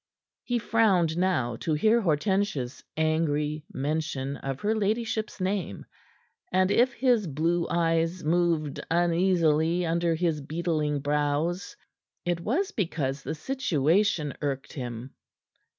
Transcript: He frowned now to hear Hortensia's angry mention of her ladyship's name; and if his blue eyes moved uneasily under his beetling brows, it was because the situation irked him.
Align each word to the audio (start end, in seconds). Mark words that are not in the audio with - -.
He 0.41 0.57
frowned 0.57 1.15
now 1.15 1.57
to 1.57 1.75
hear 1.75 2.01
Hortensia's 2.01 2.83
angry 2.97 3.65
mention 3.71 4.35
of 4.37 4.61
her 4.61 4.73
ladyship's 4.73 5.39
name; 5.39 5.85
and 6.51 6.71
if 6.71 6.91
his 6.93 7.27
blue 7.27 7.67
eyes 7.69 8.23
moved 8.23 8.79
uneasily 8.89 9.85
under 9.85 10.15
his 10.15 10.41
beetling 10.41 11.01
brows, 11.01 11.75
it 12.25 12.39
was 12.39 12.71
because 12.71 13.21
the 13.21 13.35
situation 13.35 14.33
irked 14.41 14.73
him. 14.73 15.13